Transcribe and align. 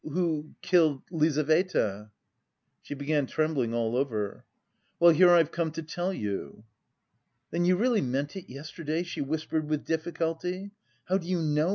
who 0.03 0.49
killed 0.63 1.03
Lizaveta." 1.11 2.09
She 2.81 2.95
began 2.95 3.27
trembling 3.27 3.71
all 3.75 3.95
over. 3.95 4.45
"Well, 4.99 5.11
here 5.11 5.29
I've 5.29 5.51
come 5.51 5.69
to 5.73 5.83
tell 5.83 6.11
you." 6.11 6.63
"Then 7.51 7.65
you 7.65 7.75
really 7.75 8.01
meant 8.01 8.35
it 8.35 8.51
yesterday?" 8.51 9.03
she 9.03 9.21
whispered 9.21 9.69
with 9.69 9.85
difficulty. 9.85 10.71
"How 11.05 11.19
do 11.19 11.27
you 11.27 11.39
know?" 11.39 11.69